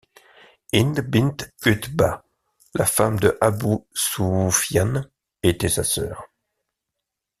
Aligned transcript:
Hind 0.73 0.99
bint 1.11 1.45
'Utba, 1.63 2.25
la 2.73 2.85
femme 2.87 3.19
de 3.19 3.37
Abu 3.39 3.75
Sufyan, 3.93 5.03
était 5.43 5.69
sa 5.69 5.83
sœur. 5.83 6.23